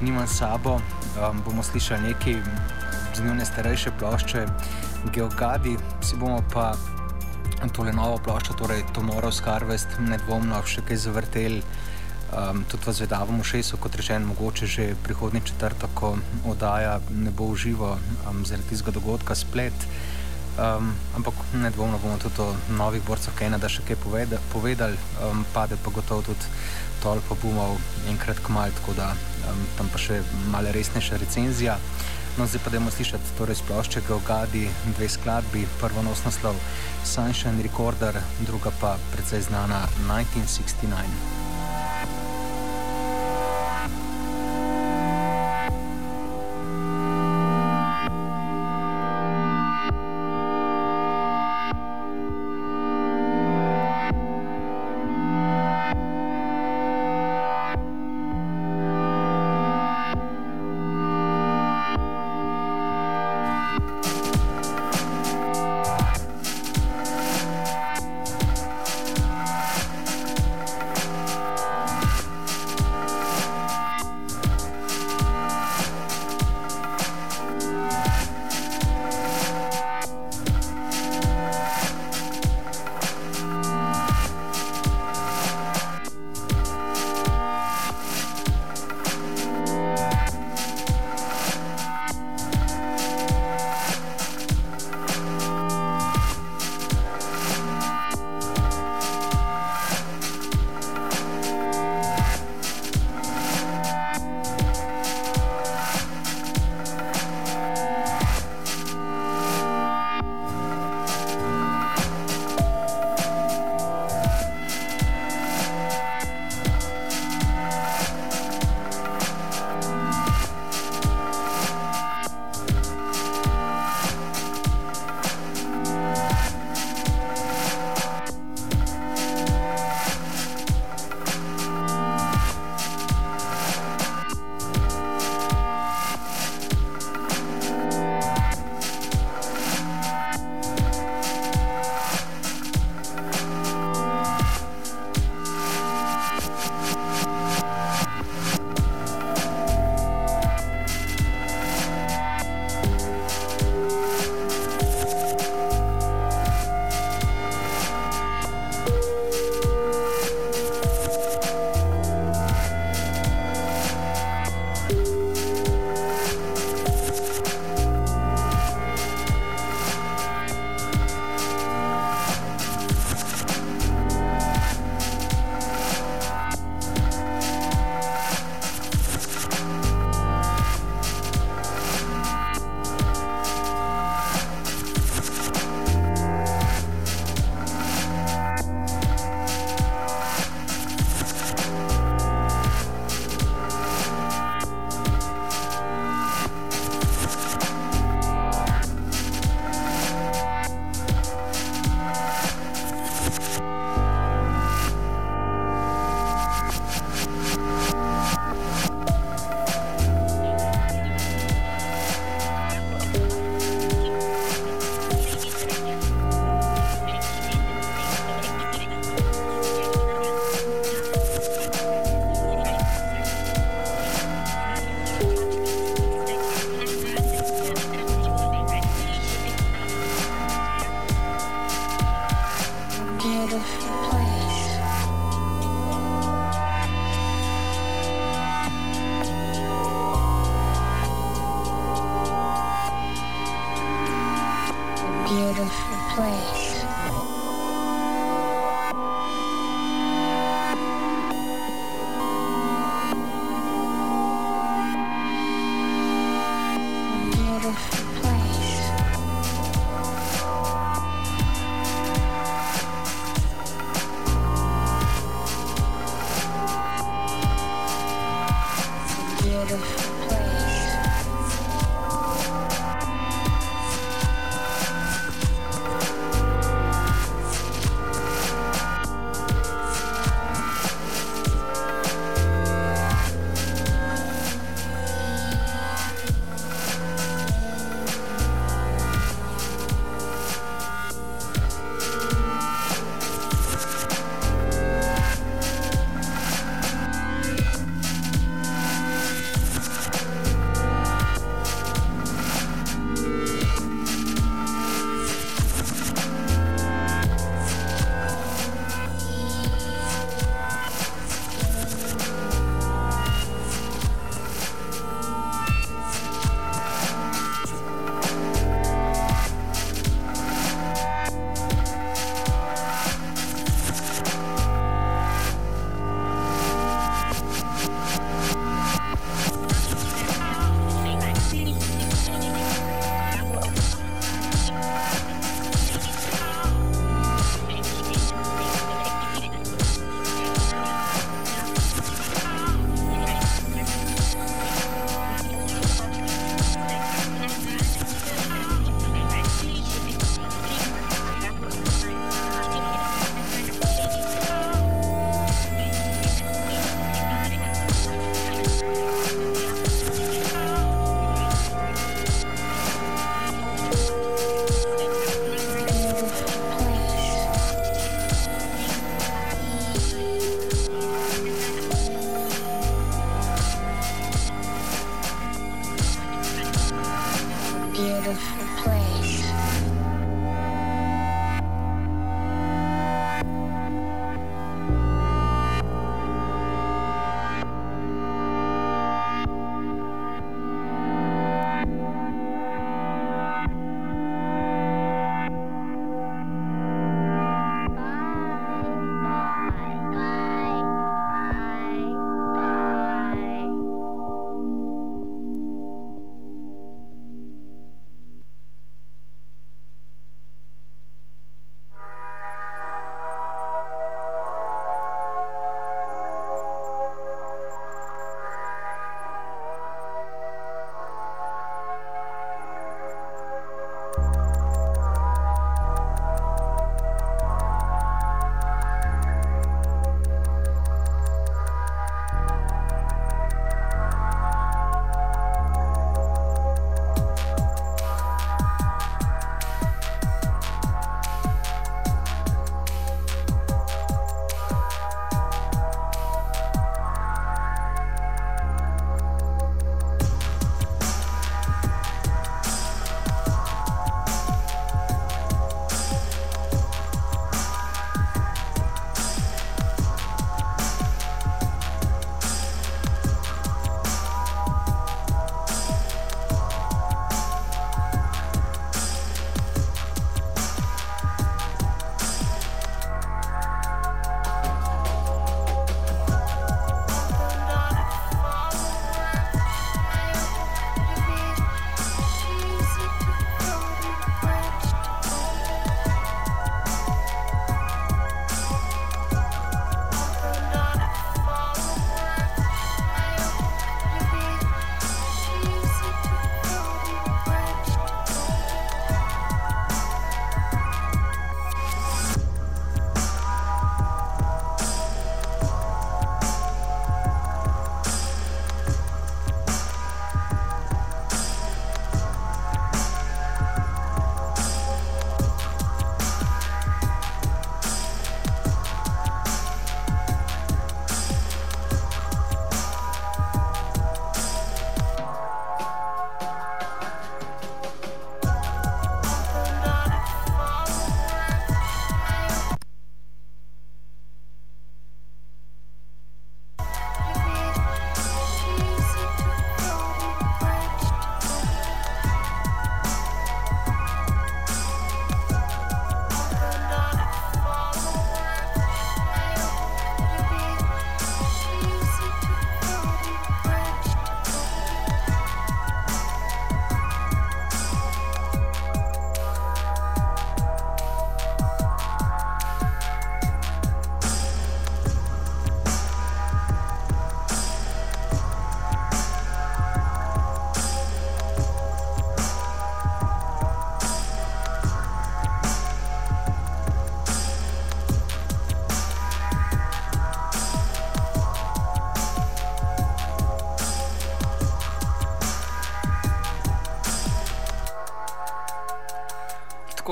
nimam 0.00 0.26
s 0.26 0.40
sabo, 0.40 0.80
um, 1.20 1.40
bomo 1.44 1.62
slišali 1.62 2.12
nekaj 2.12 2.40
z 3.14 3.24
njene 3.24 3.44
starejše 3.44 3.92
plošče, 3.98 4.46
Geogadi, 5.12 5.76
si 6.02 6.16
bomo 6.16 6.42
pa 6.52 6.72
tole 7.74 7.92
novo 7.92 8.18
ploščo, 8.22 8.54
torej 8.58 8.84
Tomorrow's 8.94 9.42
Harvest, 9.42 9.98
nedvomno 9.98 10.58
še 10.66 10.84
kaj 10.86 11.00
zavrteli. 11.06 11.62
Um, 12.28 12.60
tudi 12.68 12.84
v 12.84 12.92
zvedavem 12.92 13.40
šesu, 13.40 13.78
kot 13.80 13.96
rečeno, 13.96 14.28
mogoče 14.28 14.66
že 14.68 14.84
prihodnji 15.02 15.40
četrtek, 15.48 15.94
ko 15.96 16.18
oddaja 16.44 16.98
ne 17.08 17.32
bo 17.32 17.48
uživo 17.54 17.96
um, 18.28 18.44
zaradi 18.44 18.76
tega 18.76 18.92
dogodka 18.92 19.34
splet. 19.34 19.86
Um, 20.58 20.90
ampak 21.14 21.34
nedvomno 21.54 21.98
bomo 22.02 22.18
tudi 22.18 22.40
o 22.42 22.54
novih 22.74 23.02
borcih 23.06 23.30
Kanada 23.38 23.68
še 23.70 23.84
kaj 23.86 23.96
povedali, 24.02 24.42
povedali 24.50 24.98
um, 25.22 25.44
pade 25.54 25.78
pa 25.78 25.92
gotovo 25.94 26.24
tudi 26.26 26.50
toliko 26.98 27.36
bumov 27.38 27.78
enkrat 28.10 28.42
kmalo, 28.42 28.74
tako 28.80 28.96
da 28.98 29.12
um, 29.46 29.62
tam 29.78 29.86
pa 29.92 30.02
še 30.02 30.18
malo 30.50 30.74
resnejša 30.74 31.22
recenzija. 31.22 31.78
No, 32.38 32.46
zdaj 32.46 32.64
pa 32.64 32.74
dajmo 32.74 32.90
slišati 32.90 33.38
torej 33.38 33.62
splošče 33.62 34.02
Geogadi, 34.06 34.66
dve 34.98 35.08
skladbi, 35.10 35.66
prvo 35.78 36.02
nos 36.02 36.26
naslov 36.26 36.58
Sunshine 37.06 37.62
Recorder, 37.62 38.18
druga 38.46 38.74
pa 38.82 38.96
precej 39.14 39.46
znana 39.46 39.86
1969. 40.10 41.47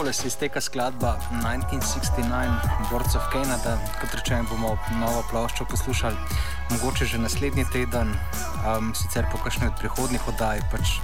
takole 0.07 0.15
se 0.23 0.27
izteka 0.27 0.61
skladba 0.61 1.19
1969, 1.31 2.91
Boards 2.91 3.15
of 3.17 3.23
Canada, 3.33 3.79
kot 4.01 4.15
rečem, 4.15 4.47
bomo 4.47 4.77
novo 5.01 5.25
ploščo 5.31 5.65
poslušali, 5.67 6.17
mogoče 6.71 7.07
že 7.11 7.19
naslednji 7.19 7.65
teden, 7.73 8.15
um, 8.63 8.93
sicer 8.95 9.27
po 9.33 9.39
kakšni 9.43 9.67
od 9.67 9.75
prihodnih 9.81 10.29
oddaj. 10.29 10.63
Pač 10.71 11.01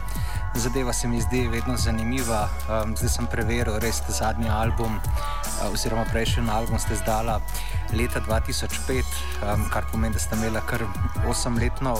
zadeva 0.55 0.93
se 0.93 1.09
mi 1.09 1.19
zdi 1.21 1.49
vedno 1.51 1.75
zanimiva. 1.77 2.47
Um, 2.71 2.95
zdaj 2.95 3.11
sem 3.11 3.27
preveril, 3.27 3.81
res 3.83 3.99
te 4.07 4.15
zadnji 4.15 4.47
album, 4.49 4.95
uh, 4.95 5.73
oziroma 5.73 6.07
prejšnji 6.13 6.47
album 6.47 6.79
ste 6.79 6.95
zdala 7.03 7.41
leta 7.91 8.23
2005, 8.23 9.03
um, 9.43 9.67
kar 9.75 9.91
pomeni, 9.91 10.15
da 10.15 10.23
ste 10.23 10.39
imela 10.39 10.63
kar 10.63 10.87
8-letno 11.27 11.99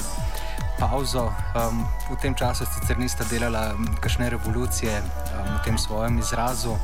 pauzo. 0.79 1.33
Um, 1.59 1.83
v 2.15 2.21
tem 2.23 2.39
času 2.39 2.63
sicer 2.79 2.95
nista 2.95 3.27
delala 3.27 3.75
kakšne 3.99 4.31
revolucije 4.39 5.03
um, 5.03 5.22
v 5.33 5.65
tem 5.65 5.79
svojem 5.79 6.19
izrazu, 6.19 6.77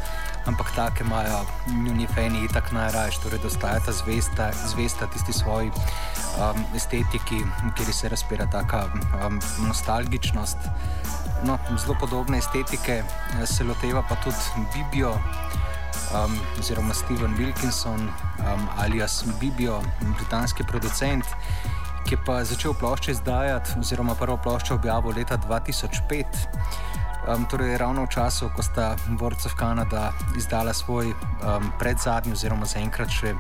ampak 0.47 0.71
take 0.77 1.05
imajo 1.05 1.45
njuni 1.85 2.07
fani 2.15 2.45
itak 2.45 2.73
najraje, 2.73 3.21
torej 3.23 3.39
da 3.39 3.47
ostajata 3.47 3.93
zvesta, 3.93 4.51
zvesta 4.67 5.07
tisti 5.07 5.33
svoji 5.33 5.71
um, 5.71 6.65
estetiki, 6.77 7.45
kjer 7.77 7.93
se 7.93 8.09
razpira 8.09 8.47
taka 8.47 8.85
um, 9.27 9.41
nostalgičnost. 9.67 10.59
No, 11.45 11.59
zelo 11.79 11.95
podobne 12.01 12.39
estetike 12.39 13.03
eh, 13.03 13.47
se 13.47 13.65
loteva 13.65 14.03
pa 14.09 14.17
tudi 14.25 14.67
Bibijo. 14.75 15.15
Um, 16.09 16.39
oziroma 16.59 16.95
Steven 16.95 17.37
Wilkinson, 17.37 18.01
um, 18.01 18.69
alias 18.79 19.25
Bibijo, 19.41 19.83
britanski 20.17 20.65
producent, 20.65 21.25
ki 22.09 22.17
je 22.17 22.45
začel 22.45 22.75
plošče 22.75 23.13
izdajati, 23.13 23.71
oziroma 23.81 24.15
prvo 24.15 24.37
ploščo 24.37 24.75
objavil 24.75 25.13
leta 25.17 25.37
2005. 25.39 26.25
Um, 27.29 27.45
torej, 27.45 27.77
ravno 27.77 28.09
v 28.09 28.09
času, 28.09 28.49
ko 28.57 28.65
sta 28.65 28.97
Boards 29.21 29.45
of 29.45 29.53
Canada 29.53 30.17
izdala 30.33 30.73
svoj 30.73 31.13
um, 31.13 31.69
predzadnji, 31.77 32.33
oziroma 32.33 32.65
zaenkrat 32.65 33.13
še 33.13 33.35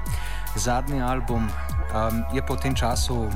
zadnji 0.60 1.00
album, 1.00 1.48
um, 1.96 2.20
je 2.36 2.44
v 2.44 2.56
tem 2.60 2.76
času 2.76 3.32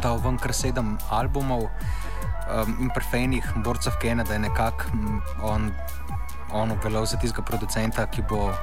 dal 0.00 0.16
ven 0.24 0.40
kar 0.40 0.56
sedem 0.56 0.96
albumov 1.12 1.68
um, 1.68 2.80
in 2.80 2.88
prefejnih 2.96 3.44
Boards 3.60 3.84
of 3.84 4.00
Canada 4.00 4.32
je 4.32 4.40
nekako 4.40 4.88
on, 5.44 5.68
on 6.48 6.72
obveljal 6.72 7.04
za 7.04 7.20
tistega 7.20 7.44
producenta, 7.44 8.08
ki 8.08 8.24
bo 8.24 8.56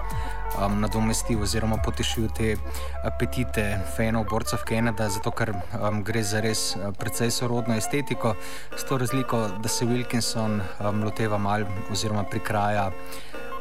um, 0.65 0.79
nadomestil 0.81 1.41
oziroma 1.41 1.77
potešil 1.85 2.29
te 2.35 2.55
apetite 3.03 3.65
fanov 3.95 4.27
borcev 4.29 4.63
Canada, 4.67 5.09
zato 5.09 5.31
ker 5.31 5.53
um, 5.55 6.03
gre 6.03 6.23
za 6.23 6.41
res 6.43 6.75
uh, 6.75 6.91
precej 6.95 7.31
sorodno 7.31 7.77
estetiko, 7.77 8.35
s 8.77 8.83
to 8.89 8.97
razliko, 8.97 9.47
da 9.63 9.69
se 9.69 9.85
Wilkinson 9.85 10.61
um, 10.61 11.03
loteva 11.03 11.37
mal 11.37 11.65
oziroma 11.91 12.23
prikraja. 12.23 12.89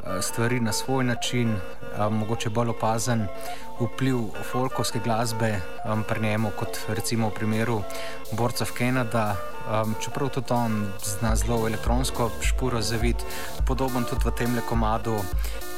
Uh, 0.03 0.23
stvari 0.23 0.61
na 0.61 0.73
svoj 0.73 1.05
način, 1.05 1.57
um, 1.99 2.19
mogoče 2.19 2.51
bolj 2.51 2.69
opazen 2.69 3.27
vpliv 3.81 4.19
folkovske 4.53 5.01
glasbe 5.05 5.61
pri 6.09 6.21
njemu, 6.21 6.51
kot 6.59 6.79
recimo 6.89 7.29
v 7.29 7.35
primeru 7.35 7.83
Borcev 8.33 8.69
Canada. 8.79 9.37
Um, 9.69 9.95
čeprav 10.01 10.29
tudi 10.29 10.53
on 10.53 10.93
zna 11.05 11.37
zelo 11.37 11.67
elektronsko 11.67 12.31
špuro 12.41 12.81
zavid, 12.81 13.17
podoben 13.67 14.05
tudi 14.05 14.25
v 14.25 14.33
tem 14.33 14.55
le 14.55 14.63
komadu, 14.69 15.19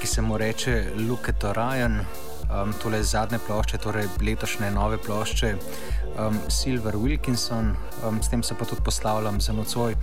ki 0.01 0.07
se 0.07 0.23
mu 0.23 0.39
reče 0.39 0.85
Luke 1.09 1.33
Torajan, 1.33 2.05
um, 2.51 2.73
tole 2.83 3.03
zadnje 3.03 3.39
plošče, 3.47 3.79
torej 3.79 4.09
letošnje 4.27 4.71
nove 4.71 4.99
plošče 4.99 5.55
um, 5.55 6.39
Silver 6.49 6.97
Wilkinson, 6.97 7.75
um, 8.05 8.23
s 8.23 8.29
tem 8.29 8.43
se 8.43 8.55
pa 8.55 8.65
tudi 8.65 8.83
poslavljam 8.85 9.41
za 9.41 9.53
nocoj 9.53 9.97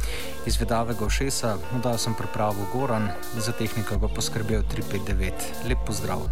izvedavega 0.45 1.05
ošesa, 1.05 1.57
no, 1.73 1.79
da 1.83 1.97
sem 1.97 2.13
pripravil 2.13 2.65
Goran, 2.73 3.09
za 3.37 3.51
tehniko 3.51 3.97
bo 3.97 4.07
poskrbel 4.07 4.63
359. 4.75 5.31
Lep 5.67 5.77
pozdrav! 5.85 6.27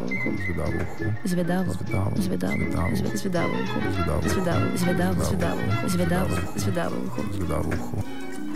Zvedavo 0.00 0.76
uho, 0.76 1.10
zvedavo 1.24 1.66
uho, 1.66 1.72
zvedavo, 1.72 1.72
Zvedavo. 1.74 2.14
zvedavo, 2.16 2.56
Zvedavo. 2.56 2.96
zve- 2.96 3.16
zvedavo 3.16 3.54
uho, 3.54 3.78
Zvedavo. 3.88 4.22
zvedavo, 4.26 4.68
zvedavo, 4.76 5.22
zvedavo 5.26 5.60
uho, 5.60 5.88
zvedavo, 5.88 6.36
zvedavo 6.56 6.96
uho. 6.98 7.22
zvedavo 7.32 7.68
uho. 7.70 7.96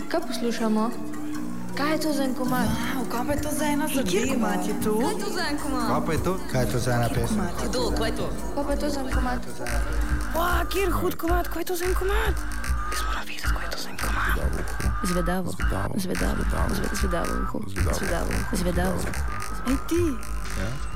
Kaj 0.09 0.21
poslušamo? 0.21 0.83
Kaj 1.75 1.91
je 1.91 1.99
to 1.99 2.13
za 2.13 2.23
en 2.23 2.33
komad? 2.33 2.67
Kaj 3.11 3.21
pa 3.27 3.33
je 3.33 3.41
to 3.41 3.51
za 3.51 3.65
ena 3.65 3.87
zadeva? 3.87 4.09
Kjer 4.09 4.27
komat 4.29 4.61
je 4.63 4.75
to? 4.81 4.93
Kaj 4.95 5.11
je 5.11 5.19
to 5.19 5.29
za 5.29 5.43
en 5.45 5.57
komad? 5.57 5.87
Kaj 5.87 6.01
pa 6.05 6.11
je 6.11 6.19
to? 6.19 6.33
Kaj 6.51 6.61
je 6.61 6.67
to 6.67 6.79
za 6.79 6.91
ena 6.93 7.09
pesem? 7.09 7.41
Kdo, 7.61 7.81
kaj 7.91 8.07
je 8.07 8.15
to? 8.15 8.27
Kaj 8.55 8.63
pa 8.63 8.71
je 8.71 8.79
to 8.79 8.89
za 8.89 8.99
en 8.99 9.09
komad? 9.09 9.39
Wow, 10.33 10.65
kjer 10.65 10.89
hud 10.93 11.15
komat, 11.15 11.45
kaj 11.47 11.61
je 11.61 11.65
to 11.65 11.75
za 11.75 11.85
en 11.85 11.93
komat? 11.93 12.35
Jaz 12.87 13.01
moram 13.01 13.23
vedeti, 13.23 13.47
kaj 13.49 13.63
je 13.63 13.71
to 13.71 13.77
za 13.77 13.89
en 13.89 13.97
komat. 13.97 14.35
Zvedavo, 15.03 15.49
Zvedavo. 15.51 15.93
zvedavo, 15.97 16.41
zve- 16.71 16.95
zvedavo 16.95 17.31
uho, 17.43 17.57
Zvedavo. 17.67 17.95
zvedavo, 17.95 18.31
zvedavo. 18.53 18.99
Ej 19.67 19.77
ti, 19.89 20.03